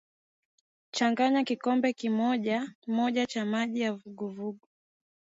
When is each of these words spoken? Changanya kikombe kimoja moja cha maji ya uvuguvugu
Changanya 0.91 1.43
kikombe 1.43 1.91
kimoja 1.93 2.71
moja 2.87 3.25
cha 3.25 3.45
maji 3.45 3.81
ya 3.81 3.93
uvuguvugu 3.93 4.67